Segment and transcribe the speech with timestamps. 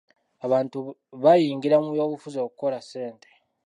[0.45, 0.79] Abantu
[1.23, 3.29] bayingira mu by'obufuzi okukola ssente.